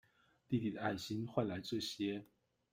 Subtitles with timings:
[0.49, 2.25] 弟弟的愛心換來這些